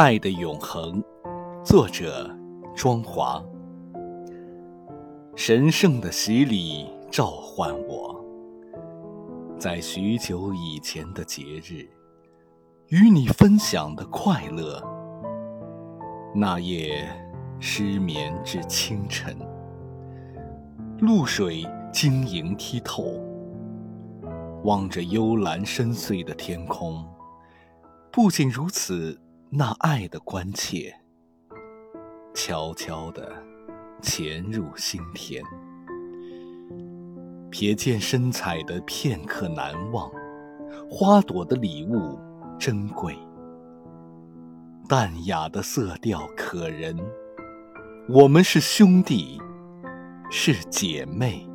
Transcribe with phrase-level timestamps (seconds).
[0.00, 1.02] 爱的永恒，
[1.64, 2.30] 作者
[2.76, 3.44] 庄华。
[5.34, 8.24] 神圣的洗礼召唤我，
[9.58, 11.84] 在许久以前的节日，
[12.90, 14.80] 与你分享的快乐。
[16.32, 17.04] 那夜
[17.58, 19.36] 失眠至清晨，
[21.00, 23.20] 露水晶莹剔透，
[24.62, 27.04] 望着幽蓝深邃的天空。
[28.12, 29.20] 不仅如此，
[29.50, 30.94] 那爱的关切，
[32.34, 33.32] 悄悄地
[34.02, 35.42] 潜入心田。
[37.50, 40.10] 瞥见深彩的片刻难忘，
[40.90, 42.18] 花朵的礼物
[42.58, 43.16] 珍贵，
[44.86, 46.94] 淡雅的色调可人。
[48.06, 49.40] 我们是兄弟，
[50.30, 51.48] 是姐妹。